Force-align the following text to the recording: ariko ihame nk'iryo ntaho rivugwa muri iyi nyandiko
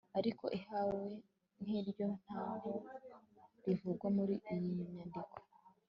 ariko 0.19 0.45
ihame 0.57 1.11
nk'iryo 1.61 2.05
ntaho 2.23 2.71
rivugwa 3.65 4.07
muri 4.17 4.35
iyi 4.53 4.69
nyandiko 4.95 5.35